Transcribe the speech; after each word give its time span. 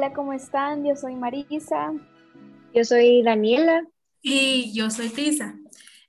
Hola, 0.00 0.14
¿cómo 0.14 0.32
están? 0.32 0.82
Yo 0.82 0.96
soy 0.96 1.14
Marisa. 1.14 1.92
Yo 2.74 2.84
soy 2.84 3.22
Daniela. 3.22 3.86
Y 4.22 4.72
yo 4.72 4.88
soy 4.88 5.10
Tisa. 5.10 5.58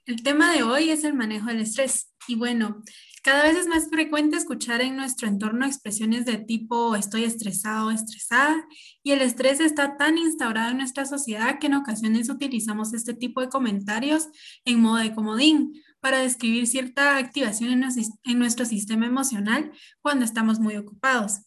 El 0.06 0.24
tema 0.24 0.54
de 0.54 0.64
hoy 0.64 0.92
es 0.92 1.04
el 1.04 1.14
manejo 1.14 1.48
del 1.48 1.60
estrés. 1.60 2.10
Y 2.26 2.36
bueno, 2.36 2.82
cada 3.22 3.44
vez 3.44 3.58
es 3.58 3.68
más 3.68 3.90
frecuente 3.90 4.38
escuchar 4.38 4.80
en 4.80 4.96
nuestro 4.96 5.28
entorno 5.28 5.66
expresiones 5.66 6.24
de 6.24 6.38
tipo 6.38 6.96
estoy 6.96 7.26
estresado 7.26 7.88
o 7.88 7.92
estresada 7.92 8.66
y 9.04 9.12
el 9.12 9.20
estrés 9.20 9.60
está 9.60 9.98
tan 9.98 10.18
instaurado 10.18 10.72
en 10.72 10.78
nuestra 10.78 11.06
sociedad 11.06 11.60
que 11.60 11.68
en 11.68 11.74
ocasiones 11.74 12.30
utilizamos 12.30 12.94
este 12.94 13.14
tipo 13.14 13.42
de 13.42 13.50
comentarios 13.50 14.30
en 14.64 14.80
modo 14.80 15.00
de 15.00 15.14
comodín 15.14 15.74
para 16.00 16.20
describir 16.20 16.66
cierta 16.66 17.18
activación 17.18 17.84
en 18.24 18.40
nuestro 18.40 18.64
sistema 18.64 19.06
emocional 19.06 19.74
cuando 20.02 20.24
estamos 20.24 20.62
muy 20.62 20.78
ocupados. 20.78 21.42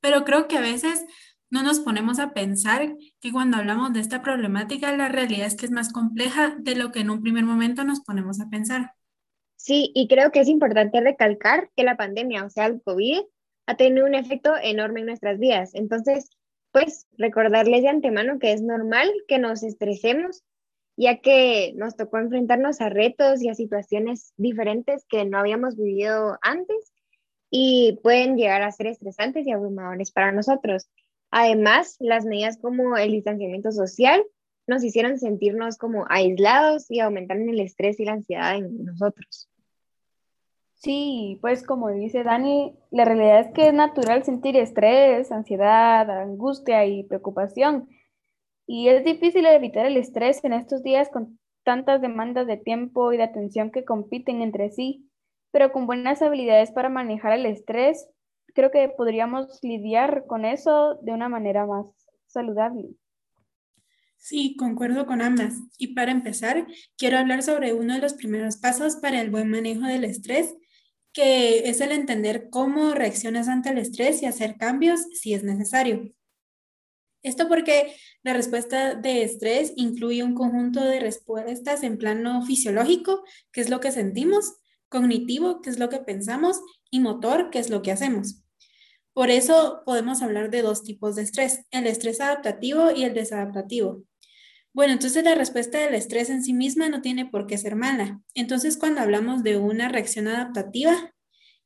Pero 0.00 0.24
creo 0.24 0.46
que 0.46 0.58
a 0.58 0.60
veces 0.60 1.02
no 1.54 1.62
nos 1.62 1.78
ponemos 1.78 2.18
a 2.18 2.32
pensar 2.32 2.96
que 3.20 3.30
cuando 3.30 3.58
hablamos 3.58 3.92
de 3.92 4.00
esta 4.00 4.22
problemática 4.22 4.94
la 4.96 5.08
realidad 5.08 5.46
es 5.46 5.54
que 5.54 5.66
es 5.66 5.70
más 5.70 5.92
compleja 5.92 6.56
de 6.58 6.74
lo 6.74 6.90
que 6.90 6.98
en 6.98 7.10
un 7.10 7.22
primer 7.22 7.44
momento 7.44 7.84
nos 7.84 8.00
ponemos 8.00 8.40
a 8.40 8.50
pensar. 8.50 8.90
Sí, 9.54 9.92
y 9.94 10.08
creo 10.08 10.32
que 10.32 10.40
es 10.40 10.48
importante 10.48 11.00
recalcar 11.00 11.70
que 11.76 11.84
la 11.84 11.96
pandemia, 11.96 12.44
o 12.44 12.50
sea, 12.50 12.66
el 12.66 12.82
COVID, 12.82 13.20
ha 13.66 13.76
tenido 13.76 14.04
un 14.04 14.16
efecto 14.16 14.52
enorme 14.60 15.00
en 15.00 15.06
nuestras 15.06 15.38
vidas. 15.38 15.76
Entonces, 15.76 16.28
pues 16.72 17.06
recordarles 17.16 17.82
de 17.82 17.88
antemano 17.88 18.40
que 18.40 18.52
es 18.52 18.60
normal 18.60 19.12
que 19.28 19.38
nos 19.38 19.62
estresemos, 19.62 20.42
ya 20.96 21.20
que 21.20 21.72
nos 21.76 21.94
tocó 21.96 22.18
enfrentarnos 22.18 22.80
a 22.80 22.88
retos 22.88 23.40
y 23.42 23.48
a 23.48 23.54
situaciones 23.54 24.32
diferentes 24.36 25.06
que 25.08 25.24
no 25.24 25.38
habíamos 25.38 25.76
vivido 25.76 26.36
antes 26.42 26.92
y 27.48 28.00
pueden 28.02 28.36
llegar 28.36 28.62
a 28.62 28.72
ser 28.72 28.88
estresantes 28.88 29.46
y 29.46 29.52
abrumadores 29.52 30.10
para 30.10 30.32
nosotros. 30.32 30.88
Además, 31.36 31.96
las 31.98 32.24
medidas 32.24 32.58
como 32.58 32.96
el 32.96 33.10
distanciamiento 33.10 33.72
social 33.72 34.24
nos 34.68 34.84
hicieron 34.84 35.18
sentirnos 35.18 35.78
como 35.78 36.06
aislados 36.08 36.88
y 36.88 37.00
aumentaron 37.00 37.48
el 37.48 37.58
estrés 37.58 37.98
y 37.98 38.04
la 38.04 38.12
ansiedad 38.12 38.54
en 38.54 38.84
nosotros. 38.84 39.48
Sí, 40.74 41.40
pues 41.40 41.66
como 41.66 41.90
dice 41.90 42.22
Dani, 42.22 42.76
la 42.92 43.04
realidad 43.04 43.40
es 43.40 43.52
que 43.52 43.66
es 43.66 43.74
natural 43.74 44.22
sentir 44.22 44.56
estrés, 44.56 45.32
ansiedad, 45.32 46.08
angustia 46.08 46.86
y 46.86 47.02
preocupación. 47.02 47.88
Y 48.68 48.86
es 48.90 49.04
difícil 49.04 49.44
evitar 49.46 49.86
el 49.86 49.96
estrés 49.96 50.44
en 50.44 50.52
estos 50.52 50.84
días 50.84 51.08
con 51.08 51.40
tantas 51.64 52.00
demandas 52.00 52.46
de 52.46 52.58
tiempo 52.58 53.12
y 53.12 53.16
de 53.16 53.24
atención 53.24 53.72
que 53.72 53.84
compiten 53.84 54.40
entre 54.40 54.70
sí, 54.70 55.10
pero 55.50 55.72
con 55.72 55.88
buenas 55.88 56.22
habilidades 56.22 56.70
para 56.70 56.90
manejar 56.90 57.32
el 57.32 57.46
estrés, 57.46 58.08
creo 58.54 58.70
que 58.70 58.88
podríamos 58.88 59.58
lidiar 59.62 60.24
con 60.26 60.44
eso 60.44 60.98
de 61.02 61.12
una 61.12 61.28
manera 61.28 61.66
más 61.66 61.86
saludable. 62.26 62.88
Sí, 64.16 64.56
concuerdo 64.56 65.04
con 65.04 65.20
ambas. 65.20 65.54
Y 65.76 65.88
para 65.88 66.10
empezar, 66.10 66.66
quiero 66.96 67.18
hablar 67.18 67.42
sobre 67.42 67.74
uno 67.74 67.94
de 67.94 68.00
los 68.00 68.14
primeros 68.14 68.56
pasos 68.56 68.96
para 68.96 69.20
el 69.20 69.30
buen 69.30 69.50
manejo 69.50 69.86
del 69.86 70.04
estrés 70.04 70.56
que 71.14 71.70
es 71.70 71.80
el 71.80 71.92
entender 71.92 72.48
cómo 72.50 72.92
reaccionas 72.92 73.48
ante 73.48 73.70
el 73.70 73.78
estrés 73.78 74.20
y 74.20 74.26
hacer 74.26 74.56
cambios 74.56 75.00
si 75.14 75.32
es 75.32 75.44
necesario. 75.44 76.12
Esto 77.22 77.48
porque 77.48 77.94
la 78.22 78.34
respuesta 78.34 78.96
de 78.96 79.22
estrés 79.22 79.72
incluye 79.76 80.24
un 80.24 80.34
conjunto 80.34 80.84
de 80.84 81.00
respuestas 81.00 81.84
en 81.84 81.96
plano 81.96 82.42
fisiológico, 82.42 83.22
que 83.52 83.62
es 83.62 83.70
lo 83.70 83.80
que 83.80 83.92
sentimos, 83.92 84.56
cognitivo, 84.88 85.62
que 85.62 85.70
es 85.70 85.78
lo 85.78 85.88
que 85.88 86.00
pensamos, 86.00 86.60
y 86.90 87.00
motor, 87.00 87.48
que 87.48 87.60
es 87.60 87.70
lo 87.70 87.80
que 87.80 87.92
hacemos. 87.92 88.43
Por 89.14 89.30
eso 89.30 89.82
podemos 89.86 90.22
hablar 90.22 90.50
de 90.50 90.62
dos 90.62 90.82
tipos 90.82 91.14
de 91.14 91.22
estrés, 91.22 91.64
el 91.70 91.86
estrés 91.86 92.20
adaptativo 92.20 92.90
y 92.90 93.04
el 93.04 93.14
desadaptativo. 93.14 94.02
Bueno, 94.72 94.92
entonces 94.92 95.22
la 95.22 95.36
respuesta 95.36 95.78
del 95.78 95.94
estrés 95.94 96.30
en 96.30 96.42
sí 96.42 96.52
misma 96.52 96.88
no 96.88 97.00
tiene 97.00 97.26
por 97.26 97.46
qué 97.46 97.56
ser 97.56 97.76
mala. 97.76 98.20
Entonces, 98.34 98.76
cuando 98.76 99.00
hablamos 99.00 99.44
de 99.44 99.56
una 99.56 99.88
reacción 99.88 100.26
adaptativa, 100.26 101.14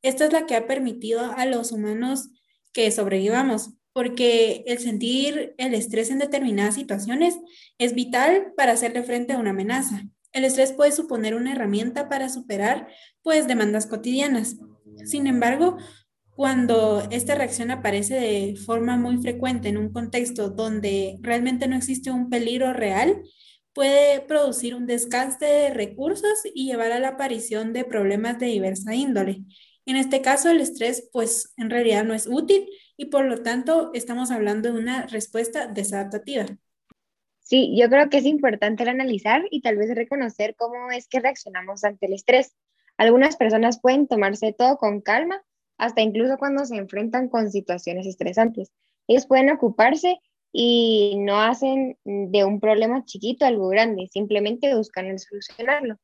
esta 0.03 0.25
es 0.25 0.31
la 0.31 0.45
que 0.45 0.55
ha 0.55 0.67
permitido 0.67 1.33
a 1.35 1.45
los 1.47 1.71
humanos 1.71 2.29
que 2.71 2.91
sobrevivamos, 2.91 3.71
porque 3.93 4.63
el 4.67 4.77
sentir 4.77 5.55
el 5.57 5.73
estrés 5.73 6.11
en 6.11 6.19
determinadas 6.19 6.75
situaciones 6.75 7.39
es 7.79 7.95
vital 7.95 8.53
para 8.55 8.73
hacerle 8.73 9.01
frente 9.01 9.33
a 9.33 9.39
una 9.39 9.49
amenaza. 9.49 10.03
El 10.31 10.45
estrés 10.45 10.71
puede 10.71 10.91
suponer 10.91 11.33
una 11.33 11.53
herramienta 11.53 12.09
para 12.09 12.29
superar 12.29 12.87
pues 13.23 13.47
demandas 13.47 13.87
cotidianas. 13.87 14.57
Sin 15.05 15.25
embargo, 15.25 15.77
cuando 16.39 17.05
esta 17.11 17.35
reacción 17.35 17.69
aparece 17.69 18.13
de 18.15 18.55
forma 18.55 18.95
muy 18.95 19.17
frecuente 19.17 19.67
en 19.67 19.77
un 19.77 19.91
contexto 19.91 20.49
donde 20.49 21.17
realmente 21.19 21.67
no 21.67 21.75
existe 21.75 22.11
un 22.11 22.29
peligro 22.29 22.71
real, 22.71 23.23
puede 23.73 24.21
producir 24.21 24.73
un 24.73 24.85
desgaste 24.85 25.45
de 25.45 25.69
recursos 25.71 26.39
y 26.53 26.65
llevar 26.65 26.93
a 26.93 26.99
la 26.99 27.09
aparición 27.09 27.73
de 27.73 27.83
problemas 27.83 28.39
de 28.39 28.45
diversa 28.45 28.95
índole. 28.95 29.41
En 29.85 29.97
este 29.97 30.21
caso, 30.21 30.49
el 30.49 30.61
estrés, 30.61 31.09
pues 31.11 31.53
en 31.57 31.69
realidad 31.69 32.05
no 32.05 32.13
es 32.13 32.25
útil 32.25 32.69
y 32.95 33.07
por 33.07 33.25
lo 33.25 33.43
tanto 33.43 33.91
estamos 33.93 34.31
hablando 34.31 34.71
de 34.71 34.79
una 34.79 35.07
respuesta 35.07 35.67
desadaptativa. 35.67 36.45
Sí, 37.41 37.75
yo 37.77 37.89
creo 37.89 38.09
que 38.09 38.19
es 38.19 38.25
importante 38.25 38.89
analizar 38.89 39.43
y 39.51 39.59
tal 39.59 39.75
vez 39.75 39.93
reconocer 39.93 40.55
cómo 40.55 40.89
es 40.89 41.09
que 41.09 41.19
reaccionamos 41.19 41.83
ante 41.83 42.05
el 42.05 42.13
estrés. 42.13 42.55
Algunas 42.95 43.35
personas 43.35 43.81
pueden 43.81 44.07
tomarse 44.07 44.55
todo 44.57 44.77
con 44.77 45.01
calma 45.01 45.43
hasta 45.79 46.01
incluso 46.01 46.37
cuando 46.37 46.65
se 46.65 46.75
enfrentan 46.75 47.29
con 47.29 47.49
situaciones 47.49 48.05
estresantes. 48.05 48.71
Ellos 49.07 49.25
pueden 49.25 49.49
ocuparse 49.49 50.19
y 50.51 51.15
no 51.19 51.39
hacen 51.39 51.97
de 52.03 52.43
un 52.43 52.59
problema 52.59 53.05
chiquito 53.05 53.45
algo 53.45 53.69
grande, 53.69 54.07
simplemente 54.11 54.75
buscan 54.75 55.07
el 55.07 55.19
solucionarlo. 55.19 55.95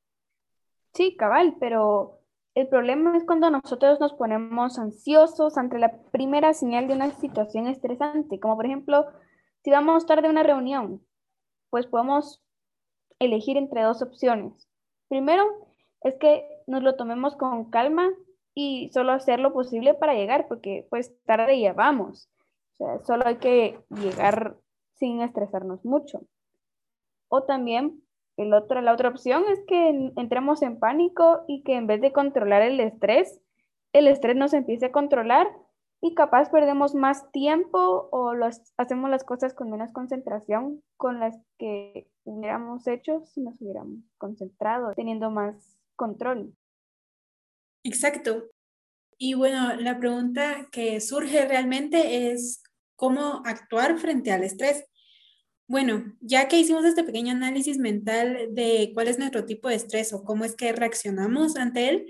Sí, 0.94 1.16
cabal, 1.18 1.58
pero 1.60 2.22
el 2.56 2.68
problema 2.68 3.18
es 3.18 3.26
cuando 3.26 3.50
nosotros 3.50 4.00
nos 4.00 4.14
ponemos 4.14 4.80
ansiosos 4.80 5.58
ante 5.58 5.78
la 5.78 5.92
primera 6.12 6.54
señal 6.54 6.88
de 6.88 6.94
una 6.94 7.12
situación 7.12 7.68
estresante, 7.68 8.40
como 8.40 8.56
por 8.56 8.66
ejemplo, 8.66 9.06
si 9.64 9.72
vamos 9.72 10.06
tarde 10.06 10.28
a 10.28 10.32
una 10.32 10.44
reunión, 10.44 11.06
pues 11.70 11.86
podemos 11.86 12.42
elegir 13.20 13.58
entre 13.58 13.82
dos 13.82 14.02
opciones. 14.02 14.70
Primero, 15.10 15.44
es 16.02 16.16
que 16.16 16.48
nos 16.66 16.82
lo 16.82 16.96
tomemos 16.96 17.36
con 17.36 17.70
calma 17.72 18.10
y 18.56 18.90
solo 18.94 19.12
hacer 19.12 19.40
lo 19.40 19.54
posible 19.54 19.94
para 19.94 20.16
llegar, 20.16 20.48
porque 20.48 20.88
pues 20.90 21.14
tarde 21.26 21.60
ya 21.60 21.74
vamos. 21.74 22.30
O 22.74 22.78
sea, 22.78 23.04
solo 23.04 23.28
hay 23.28 23.36
que 23.36 23.80
llegar 23.90 24.56
sin 24.94 25.22
estresarnos 25.22 25.84
mucho. 25.86 26.22
O 27.28 27.44
también 27.44 28.02
el 28.38 28.54
otro, 28.54 28.82
la 28.82 28.94
otra 28.94 29.10
opción 29.10 29.44
es 29.50 29.60
que 29.68 30.12
entremos 30.16 30.62
en 30.62 30.80
pánico 30.80 31.44
y 31.48 31.64
que 31.64 31.76
en 31.76 31.88
vez 31.88 32.02
de 32.02 32.14
controlar 32.14 32.62
el 32.62 32.80
estrés, 32.80 33.42
el 33.94 34.08
estrés 34.08 34.36
nos 34.36 34.54
empiece 34.54 34.88
a 34.88 34.92
controlar 34.92 35.48
y 36.02 36.14
capaz 36.16 36.50
perdemos 36.50 36.96
más 36.96 37.32
tiempo 37.32 38.10
o 38.12 38.34
los, 38.34 38.62
hacemos 38.78 39.10
las 39.10 39.24
cosas 39.24 39.54
con 39.54 39.70
menos 39.70 39.92
concentración 39.92 40.82
con 40.98 41.20
las 41.20 41.36
que 41.58 42.08
hubiéramos 42.24 42.88
hecho 42.88 43.22
si 43.26 43.42
nos 43.42 43.62
hubiéramos 43.62 44.00
concentrado, 44.18 44.94
teniendo 44.94 45.32
más 45.32 45.78
control. 45.96 46.54
Exacto. 47.86 48.50
Y 49.18 49.36
bueno, 49.36 49.76
la 49.76 50.00
pregunta 50.00 50.68
que 50.72 51.00
surge 51.00 51.48
realmente 51.48 52.32
es 52.32 52.64
cómo 52.96 53.44
actuar 53.46 54.00
frente 54.00 54.32
al 54.32 54.44
estrés. 54.44 54.86
Bueno, 55.68 56.18
ya 56.20 56.48
que 56.48 56.60
hicimos 56.60 56.84
este 56.84 57.04
pequeño 57.04 57.32
análisis 57.32 57.78
mental 57.78 58.50
de 58.52 58.92
cuál 58.94 59.08
es 59.08 59.20
nuestro 59.20 59.46
tipo 59.46 59.70
de 59.70 59.76
estrés 59.76 60.14
o 60.14 60.24
cómo 60.24 60.46
es 60.46 60.56
que 60.56 60.74
reaccionamos 60.74 61.58
ante 61.58 61.90
él, 61.90 62.08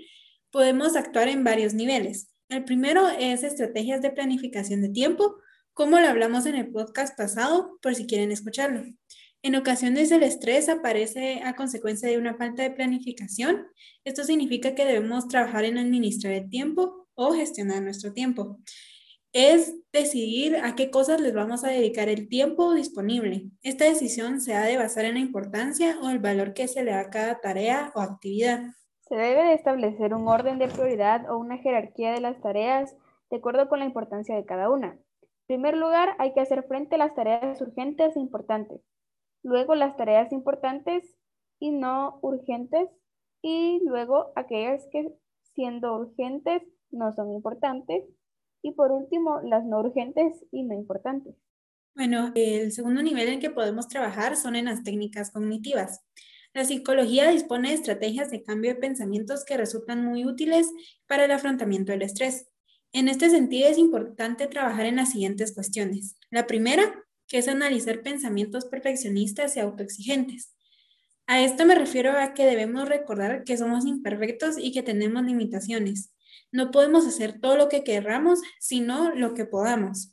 podemos 0.50 0.96
actuar 0.96 1.28
en 1.28 1.44
varios 1.44 1.74
niveles. 1.74 2.30
El 2.48 2.64
primero 2.64 3.08
es 3.08 3.42
estrategias 3.42 4.00
de 4.00 4.10
planificación 4.10 4.80
de 4.80 4.88
tiempo, 4.88 5.36
como 5.74 6.00
lo 6.00 6.08
hablamos 6.08 6.46
en 6.46 6.54
el 6.54 6.70
podcast 6.70 7.16
pasado, 7.18 7.78
por 7.82 7.94
si 7.94 8.06
quieren 8.06 8.32
escucharlo. 8.32 8.82
En 9.42 9.54
ocasiones 9.54 10.10
el 10.10 10.22
estrés 10.22 10.68
aparece 10.68 11.40
a 11.44 11.54
consecuencia 11.54 12.08
de 12.08 12.18
una 12.18 12.34
falta 12.34 12.62
de 12.62 12.70
planificación. 12.70 13.68
Esto 14.04 14.24
significa 14.24 14.74
que 14.74 14.84
debemos 14.84 15.28
trabajar 15.28 15.64
en 15.64 15.78
administrar 15.78 16.32
el 16.32 16.50
tiempo 16.50 17.06
o 17.14 17.32
gestionar 17.32 17.82
nuestro 17.82 18.12
tiempo. 18.12 18.58
Es 19.32 19.76
decidir 19.92 20.56
a 20.56 20.74
qué 20.74 20.90
cosas 20.90 21.20
les 21.20 21.34
vamos 21.34 21.62
a 21.62 21.68
dedicar 21.68 22.08
el 22.08 22.28
tiempo 22.28 22.74
disponible. 22.74 23.50
Esta 23.62 23.84
decisión 23.84 24.40
se 24.40 24.54
ha 24.54 24.64
de 24.64 24.78
basar 24.78 25.04
en 25.04 25.14
la 25.14 25.20
importancia 25.20 25.98
o 26.02 26.10
el 26.10 26.18
valor 26.18 26.54
que 26.54 26.68
se 26.68 26.82
le 26.82 26.92
da 26.92 27.00
a 27.00 27.10
cada 27.10 27.40
tarea 27.40 27.92
o 27.94 28.00
actividad. 28.00 28.62
Se 29.02 29.14
debe 29.14 29.44
de 29.44 29.54
establecer 29.54 30.14
un 30.14 30.26
orden 30.26 30.58
de 30.58 30.68
prioridad 30.68 31.30
o 31.30 31.36
una 31.36 31.58
jerarquía 31.58 32.12
de 32.12 32.20
las 32.20 32.40
tareas 32.40 32.96
de 33.30 33.36
acuerdo 33.36 33.68
con 33.68 33.78
la 33.78 33.84
importancia 33.84 34.34
de 34.34 34.44
cada 34.44 34.70
una. 34.70 34.98
En 35.22 35.46
primer 35.46 35.76
lugar, 35.76 36.16
hay 36.18 36.32
que 36.32 36.40
hacer 36.40 36.64
frente 36.66 36.96
a 36.96 36.98
las 36.98 37.14
tareas 37.14 37.60
urgentes 37.60 38.16
e 38.16 38.20
importantes 38.20 38.80
luego 39.46 39.76
las 39.76 39.96
tareas 39.96 40.32
importantes 40.32 41.04
y 41.60 41.70
no 41.70 42.18
urgentes 42.20 42.88
y 43.42 43.80
luego 43.84 44.32
aquellas 44.34 44.86
que 44.90 45.08
siendo 45.54 45.94
urgentes 45.94 46.62
no 46.90 47.12
son 47.12 47.30
importantes 47.30 48.04
y 48.60 48.72
por 48.72 48.90
último 48.90 49.40
las 49.42 49.64
no 49.64 49.78
urgentes 49.78 50.44
y 50.50 50.64
no 50.64 50.74
importantes. 50.74 51.36
Bueno, 51.94 52.32
el 52.34 52.72
segundo 52.72 53.02
nivel 53.02 53.28
en 53.28 53.40
que 53.40 53.50
podemos 53.50 53.86
trabajar 53.86 54.36
son 54.36 54.56
en 54.56 54.64
las 54.64 54.82
técnicas 54.82 55.30
cognitivas. 55.30 56.04
La 56.52 56.64
psicología 56.64 57.30
dispone 57.30 57.68
de 57.68 57.76
estrategias 57.76 58.30
de 58.30 58.42
cambio 58.42 58.74
de 58.74 58.80
pensamientos 58.80 59.44
que 59.44 59.56
resultan 59.56 60.04
muy 60.04 60.26
útiles 60.26 60.68
para 61.06 61.24
el 61.24 61.30
afrontamiento 61.30 61.92
del 61.92 62.02
estrés. 62.02 62.48
En 62.92 63.08
este 63.08 63.30
sentido, 63.30 63.68
es 63.68 63.78
importante 63.78 64.48
trabajar 64.48 64.86
en 64.86 64.96
las 64.96 65.12
siguientes 65.12 65.54
cuestiones. 65.54 66.16
La 66.30 66.46
primera, 66.46 67.05
que 67.26 67.38
es 67.38 67.48
analizar 67.48 68.02
pensamientos 68.02 68.64
perfeccionistas 68.64 69.56
y 69.56 69.60
autoexigentes. 69.60 70.54
A 71.26 71.42
esto 71.42 71.66
me 71.66 71.74
refiero 71.74 72.12
a 72.12 72.34
que 72.34 72.46
debemos 72.46 72.88
recordar 72.88 73.42
que 73.44 73.56
somos 73.56 73.84
imperfectos 73.84 74.56
y 74.58 74.72
que 74.72 74.82
tenemos 74.82 75.24
limitaciones. 75.24 76.12
No 76.52 76.70
podemos 76.70 77.06
hacer 77.06 77.40
todo 77.40 77.56
lo 77.56 77.68
que 77.68 77.82
querramos, 77.82 78.40
sino 78.60 79.12
lo 79.14 79.34
que 79.34 79.44
podamos. 79.44 80.12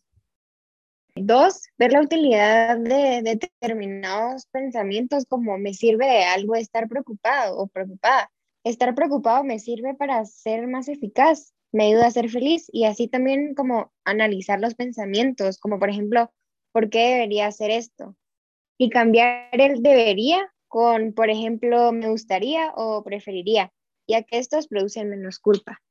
Dos, 1.16 1.62
ver 1.78 1.92
la 1.92 2.02
utilidad 2.02 2.80
de 2.80 3.22
determinados 3.22 4.48
pensamientos 4.48 5.26
como 5.28 5.60
me 5.60 5.76
sirve 5.76 6.08
de 6.08 6.24
algo 6.24 6.56
estar 6.56 6.88
preocupado 6.90 7.60
o 7.60 7.68
preocupada. 7.68 8.32
Estar 8.64 8.96
preocupado 8.96 9.44
me 9.44 9.60
sirve 9.60 9.94
para 9.94 10.26
ser 10.26 10.66
más 10.68 10.88
eficaz, 10.88 11.54
me 11.72 11.86
ayuda 11.86 12.08
a 12.08 12.12
ser 12.12 12.30
feliz 12.30 12.66
y 12.72 12.86
así 12.86 13.08
también 13.08 13.54
como 13.54 13.92
analizar 14.06 14.60
los 14.60 14.74
pensamientos, 14.74 15.60
como 15.60 15.78
por 15.78 15.92
ejemplo, 15.92 16.32
¿por 16.74 16.90
qué 16.90 17.12
debería 17.12 17.48
hacer 17.48 17.72
esto? 17.72 18.18
Y 18.78 18.90
cambiar 18.90 19.50
el 19.54 19.82
debería 19.82 20.52
con, 20.68 21.14
por 21.14 21.30
ejemplo, 21.30 21.94
me 21.94 22.10
gustaría 22.10 22.74
o 22.76 23.04
preferiría, 23.04 23.72
ya 24.08 24.24
que 24.24 24.40
estos 24.40 24.68
producen 24.68 25.10
menos 25.10 25.40
culpa. 25.40 25.82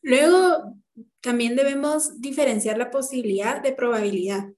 Luego, 0.00 0.74
también 1.20 1.54
debemos 1.54 2.20
diferenciar 2.20 2.78
la 2.78 2.90
posibilidad 2.90 3.62
de 3.62 3.72
probabilidad. 3.72 4.48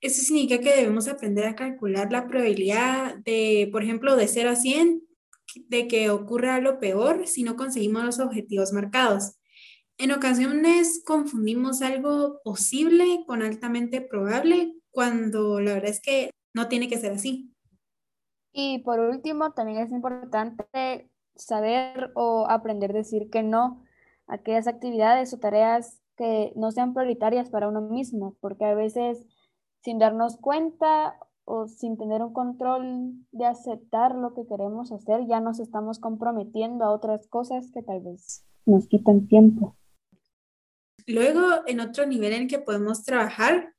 Eso 0.00 0.22
significa 0.22 0.58
que 0.58 0.76
debemos 0.76 1.08
aprender 1.08 1.46
a 1.46 1.54
calcular 1.54 2.12
la 2.12 2.26
probabilidad 2.26 3.14
de, 3.24 3.68
por 3.72 3.82
ejemplo, 3.82 4.16
de 4.16 4.28
0 4.28 4.50
a 4.50 4.56
100, 4.56 5.02
de 5.68 5.88
que 5.88 6.10
ocurra 6.10 6.60
lo 6.60 6.78
peor 6.78 7.26
si 7.26 7.42
no 7.42 7.56
conseguimos 7.56 8.04
los 8.04 8.18
objetivos 8.18 8.72
marcados. 8.72 9.38
En 9.96 10.10
ocasiones 10.12 11.02
confundimos 11.06 11.80
algo 11.82 12.40
posible 12.42 13.24
con 13.26 13.42
altamente 13.42 14.00
probable, 14.00 14.74
cuando 14.90 15.60
la 15.60 15.74
verdad 15.74 15.90
es 15.90 16.00
que 16.00 16.30
no 16.52 16.68
tiene 16.68 16.88
que 16.88 16.98
ser 16.98 17.12
así. 17.12 17.52
Y 18.52 18.80
por 18.80 19.00
último, 19.00 19.52
también 19.52 19.78
es 19.78 19.92
importante 19.92 21.10
saber 21.36 22.12
o 22.14 22.46
aprender 22.48 22.90
a 22.90 22.98
decir 22.98 23.30
que 23.30 23.42
no 23.42 23.84
a 24.26 24.34
aquellas 24.34 24.66
actividades 24.66 25.32
o 25.34 25.38
tareas 25.38 26.00
que 26.16 26.52
no 26.56 26.70
sean 26.70 26.94
prioritarias 26.94 27.50
para 27.50 27.68
uno 27.68 27.80
mismo, 27.80 28.36
porque 28.40 28.64
a 28.64 28.74
veces 28.74 29.26
sin 29.80 29.98
darnos 29.98 30.36
cuenta 30.36 31.18
o 31.44 31.66
sin 31.66 31.98
tener 31.98 32.22
un 32.22 32.32
control 32.32 33.12
de 33.32 33.44
aceptar 33.44 34.14
lo 34.14 34.34
que 34.34 34.46
queremos 34.46 34.92
hacer, 34.92 35.26
ya 35.26 35.40
nos 35.40 35.58
estamos 35.58 35.98
comprometiendo 35.98 36.84
a 36.84 36.92
otras 36.92 37.26
cosas 37.26 37.70
que 37.72 37.82
tal 37.82 38.00
vez 38.00 38.44
nos 38.66 38.86
quitan 38.86 39.26
tiempo. 39.26 39.76
Luego, 41.06 41.62
en 41.66 41.80
otro 41.80 42.06
nivel 42.06 42.32
en 42.32 42.48
que 42.48 42.58
podemos 42.58 43.04
trabajar 43.04 43.74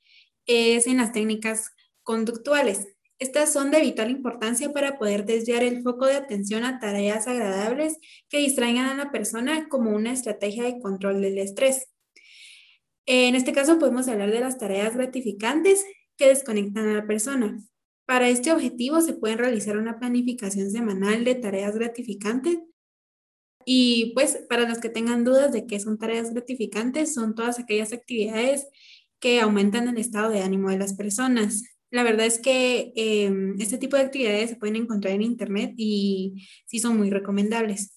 es 0.45 0.87
en 0.87 0.97
las 0.97 1.11
técnicas 1.11 1.71
conductuales. 2.03 2.87
Estas 3.17 3.53
son 3.53 3.71
de 3.71 3.79
vital 3.79 4.11
importancia 4.11 4.71
para 4.73 4.97
poder 4.97 5.25
desviar 5.25 5.63
el 5.63 5.81
foco 5.81 6.05
de 6.05 6.15
atención 6.15 6.65
a 6.65 6.79
tareas 6.79 7.27
agradables 7.27 7.97
que 8.29 8.39
distraigan 8.39 8.87
a 8.87 8.95
la 8.95 9.11
persona 9.11 9.69
como 9.69 9.91
una 9.91 10.11
estrategia 10.11 10.63
de 10.63 10.79
control 10.79 11.21
del 11.21 11.37
estrés. 11.37 11.87
En 13.05 13.35
este 13.35 13.53
caso 13.53 13.79
podemos 13.79 14.07
hablar 14.07 14.31
de 14.31 14.41
las 14.41 14.57
tareas 14.57 14.95
gratificantes 14.95 15.85
que 16.17 16.27
desconectan 16.27 16.89
a 16.89 16.93
la 16.93 17.07
persona. 17.07 17.57
Para 18.05 18.29
este 18.29 18.51
objetivo 18.51 19.01
se 19.01 19.13
puede 19.13 19.37
realizar 19.37 19.77
una 19.77 19.97
planificación 19.97 20.69
semanal 20.69 21.23
de 21.23 21.35
tareas 21.35 21.75
gratificantes 21.75 22.59
y 23.65 24.11
pues 24.13 24.39
para 24.47 24.69
los 24.69 24.79
que 24.79 24.89
tengan 24.89 25.23
dudas 25.23 25.51
de 25.51 25.65
qué 25.65 25.79
son 25.79 25.97
tareas 25.97 26.31
gratificantes, 26.31 27.13
son 27.13 27.33
todas 27.33 27.59
aquellas 27.59 27.91
actividades 27.91 28.67
que 29.19 29.41
aumentan 29.41 29.87
el 29.87 29.97
estado 29.97 30.29
de 30.29 30.41
ánimo 30.41 30.69
de 30.69 30.77
las 30.77 30.93
personas. 30.93 31.63
La 31.89 32.03
verdad 32.03 32.27
es 32.27 32.39
que 32.39 32.93
em, 32.95 33.59
este 33.59 33.77
tipo 33.77 33.97
de 33.97 34.03
actividades 34.03 34.51
se 34.51 34.55
pueden 34.57 34.75
encontrar 34.75 35.13
en 35.13 35.23
Internet 35.23 35.73
y 35.77 36.47
sí 36.67 36.79
son 36.79 36.97
muy 36.97 37.09
recomendables. 37.09 37.95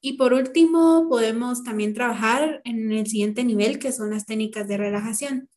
Y 0.00 0.14
por 0.14 0.34
último, 0.34 1.06
podemos 1.08 1.62
también 1.64 1.94
trabajar 1.94 2.60
en 2.64 2.92
el 2.92 3.06
siguiente 3.06 3.44
nivel, 3.44 3.78
que 3.78 3.92
son 3.92 4.10
las 4.10 4.26
técnicas 4.26 4.68
de 4.68 4.76
relajación. 4.76 5.48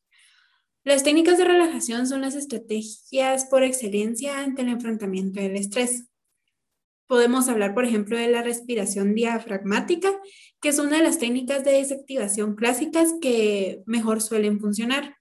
Las 0.83 1.03
técnicas 1.03 1.37
de 1.39 1.45
relajación 1.45 2.07
son 2.07 2.21
las 2.21 2.35
estrategias 2.35 3.45
por 3.45 3.63
excelencia 3.63 4.39
ante 4.39 4.61
el 4.61 4.69
enfrentamiento 4.69 5.39
del 5.39 5.55
estrés. 5.55 6.05
Podemos 7.07 7.47
hablar, 7.49 7.73
por 7.73 7.85
ejemplo, 7.85 8.17
de 8.17 8.29
la 8.29 8.41
respiración 8.41 9.13
diafragmática, 9.13 10.09
que 10.59 10.69
es 10.69 10.79
una 10.79 10.97
de 10.97 11.03
las 11.03 11.19
técnicas 11.19 11.63
de 11.63 11.73
desactivación 11.73 12.55
clásicas 12.55 13.13
que 13.21 13.83
mejor 13.85 14.21
suelen 14.21 14.59
funcionar. 14.59 15.15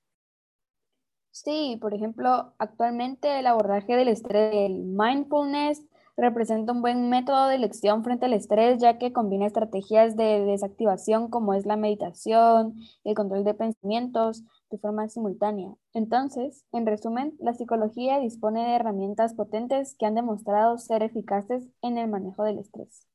Sí, 1.30 1.76
por 1.80 1.94
ejemplo, 1.94 2.54
actualmente 2.58 3.38
el 3.38 3.46
abordaje 3.46 3.96
del 3.96 4.08
estrés, 4.08 4.54
el 4.54 4.84
mindfulness, 4.84 5.82
representa 6.16 6.72
un 6.72 6.80
buen 6.80 7.08
método 7.10 7.48
de 7.48 7.56
elección 7.56 8.04
frente 8.04 8.26
al 8.26 8.34
estrés, 8.34 8.80
ya 8.80 8.98
que 8.98 9.12
combina 9.12 9.46
estrategias 9.46 10.16
de 10.16 10.44
desactivación 10.44 11.28
como 11.28 11.54
es 11.54 11.66
la 11.66 11.76
meditación, 11.76 12.76
el 13.02 13.14
control 13.14 13.44
de 13.44 13.54
pensamientos 13.54 14.44
de 14.74 14.80
forma 14.80 15.08
simultánea. 15.08 15.72
Entonces, 15.92 16.64
en 16.72 16.84
resumen, 16.84 17.34
la 17.38 17.54
psicología 17.54 18.18
dispone 18.18 18.66
de 18.66 18.74
herramientas 18.74 19.34
potentes 19.34 19.94
que 19.98 20.06
han 20.06 20.16
demostrado 20.16 20.78
ser 20.78 21.04
eficaces 21.04 21.68
en 21.80 21.96
el 21.96 22.08
manejo 22.08 22.42
del 22.42 22.58
estrés. 22.58 23.06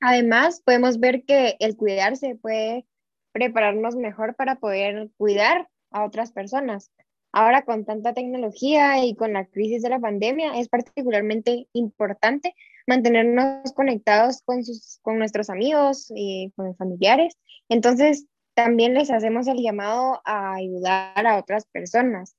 Además, 0.00 0.60
podemos 0.60 1.00
ver 1.00 1.24
que 1.24 1.56
el 1.60 1.76
cuidarse 1.76 2.36
puede 2.36 2.86
prepararnos 3.32 3.96
mejor 3.96 4.36
para 4.36 4.56
poder 4.56 5.10
cuidar 5.16 5.68
a 5.90 6.04
otras 6.04 6.30
personas. 6.32 6.90
Ahora 7.32 7.62
con 7.62 7.84
tanta 7.84 8.14
tecnología 8.14 9.04
y 9.04 9.14
con 9.14 9.32
la 9.32 9.46
crisis 9.46 9.82
de 9.82 9.90
la 9.90 10.00
pandemia 10.00 10.58
es 10.58 10.68
particularmente 10.68 11.68
importante 11.72 12.54
mantenernos 12.86 13.72
conectados 13.74 14.42
con, 14.42 14.64
sus, 14.64 14.98
con 15.02 15.18
nuestros 15.18 15.50
amigos 15.50 16.10
y 16.14 16.52
con 16.56 16.74
familiares. 16.76 17.36
Entonces, 17.68 18.26
también 18.58 18.92
les 18.92 19.08
hacemos 19.12 19.46
el 19.46 19.62
llamado 19.62 20.20
a 20.24 20.54
ayudar 20.54 21.24
a 21.24 21.38
otras 21.38 21.64
personas, 21.66 22.34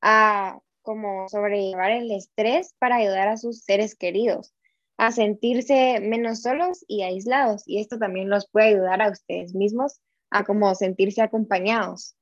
a 0.00 0.60
como 0.82 1.28
sobrellevar 1.28 1.90
el 1.90 2.12
estrés 2.12 2.76
para 2.78 2.98
ayudar 2.98 3.26
a 3.26 3.36
sus 3.36 3.64
seres 3.64 3.96
queridos, 3.96 4.54
a 4.96 5.10
sentirse 5.10 5.98
menos 5.98 6.42
solos 6.42 6.84
y 6.86 7.02
aislados. 7.02 7.64
Y 7.66 7.80
esto 7.80 7.98
también 7.98 8.30
los 8.30 8.48
puede 8.48 8.68
ayudar 8.68 9.02
a 9.02 9.10
ustedes 9.10 9.56
mismos 9.56 10.00
a 10.30 10.44
como 10.44 10.72
sentirse 10.76 11.20
acompañados. 11.20 12.14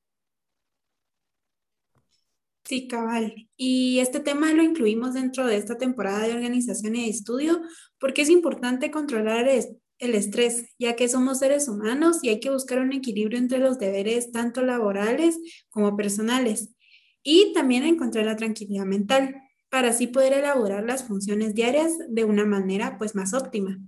Sí, 2.63 2.87
cabal. 2.87 3.47
Y 3.55 3.99
este 3.99 4.21
tema 4.21 4.53
lo 4.53 4.63
incluimos 4.63 5.13
dentro 5.13 5.45
de 5.45 5.57
esta 5.57 5.77
temporada 5.77 6.25
de 6.25 6.33
organización 6.33 6.95
y 6.95 7.11
estudio 7.11 7.61
porque 7.99 8.23
es 8.23 8.31
importante 8.31 8.89
controlar 8.89 9.47
el 9.47 9.77
estrés, 9.99 10.73
ya 10.77 10.95
que 10.95 11.07
somos 11.07 11.39
seres 11.39 11.67
humanos 11.67 12.19
y 12.21 12.29
hay 12.29 12.39
que 12.39 12.49
buscar 12.49 12.79
un 12.79 12.93
equilibrio 12.93 13.37
entre 13.37 13.59
los 13.59 13.79
deberes 13.79 14.31
tanto 14.31 14.61
laborales 14.61 15.37
como 15.69 15.95
personales 15.95 16.75
y 17.23 17.53
también 17.53 17.83
encontrar 17.83 18.25
la 18.25 18.35
tranquilidad 18.35 18.85
mental 18.85 19.35
para 19.69 19.89
así 19.89 20.07
poder 20.07 20.33
elaborar 20.33 20.83
las 20.83 21.05
funciones 21.05 21.55
diarias 21.55 21.93
de 22.07 22.23
una 22.23 22.45
manera 22.45 22.97
pues 22.97 23.15
más 23.15 23.33
óptima. 23.33 23.79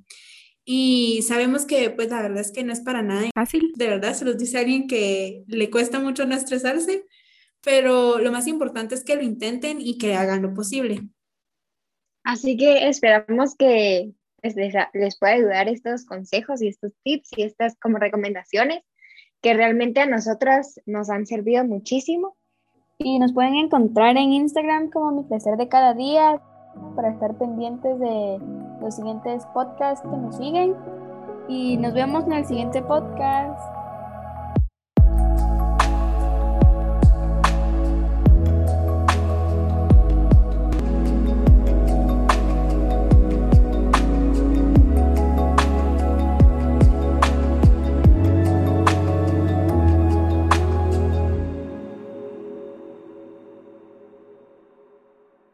Y 0.65 1.21
sabemos 1.21 1.65
que 1.65 1.89
pues 1.91 2.09
la 2.09 2.21
verdad 2.21 2.41
es 2.41 2.51
que 2.51 2.63
no 2.63 2.73
es 2.73 2.81
para 2.81 3.01
nada 3.01 3.29
fácil, 3.33 3.71
de 3.75 3.87
verdad, 3.87 4.13
se 4.13 4.25
los 4.25 4.37
dice 4.37 4.57
alguien 4.57 4.87
que 4.87 5.43
le 5.47 5.69
cuesta 5.69 5.99
mucho 5.99 6.25
no 6.25 6.35
estresarse, 6.35 7.05
pero 7.63 8.19
lo 8.19 8.31
más 8.31 8.47
importante 8.47 8.95
es 8.95 9.03
que 9.03 9.15
lo 9.15 9.21
intenten 9.21 9.79
y 9.79 9.97
que 9.97 10.15
hagan 10.15 10.41
lo 10.41 10.53
posible. 10.53 11.07
Así 12.23 12.57
que 12.57 12.89
esperamos 12.89 13.55
que 13.55 14.11
les, 14.55 14.73
les 14.93 15.17
pueda 15.19 15.33
ayudar 15.33 15.67
estos 15.67 16.05
consejos 16.05 16.61
y 16.61 16.67
estos 16.67 16.93
tips 17.03 17.29
y 17.37 17.43
estas 17.43 17.75
como 17.79 17.97
recomendaciones 17.97 18.83
que 19.41 19.53
realmente 19.53 20.01
a 20.01 20.05
nosotras 20.05 20.79
nos 20.85 21.09
han 21.09 21.25
servido 21.25 21.63
muchísimo. 21.63 22.35
Y 22.99 23.19
nos 23.19 23.33
pueden 23.33 23.55
encontrar 23.55 24.17
en 24.17 24.33
Instagram 24.33 24.89
como 24.89 25.11
Mi 25.11 25.23
Placer 25.23 25.55
de 25.57 25.67
Cada 25.67 25.93
Día 25.93 26.41
para 26.95 27.09
estar 27.09 27.37
pendientes 27.37 27.99
de 27.99 28.39
los 28.81 28.95
siguientes 28.95 29.45
podcasts 29.53 30.01
que 30.01 30.17
nos 30.17 30.35
siguen. 30.37 30.75
Y 31.47 31.77
nos 31.77 31.93
vemos 31.93 32.25
en 32.25 32.33
el 32.33 32.45
siguiente 32.45 32.81
podcast. 32.81 33.76